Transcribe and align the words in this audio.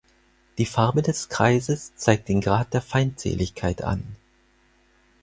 Die 0.57 0.65
Farbe 0.65 1.03
des 1.03 1.29
Kreises 1.29 1.95
zeigt 1.95 2.27
den 2.27 2.41
Grad 2.41 2.73
der 2.73 2.81
Feindseligkeit 2.81 3.83
an. 3.83 4.15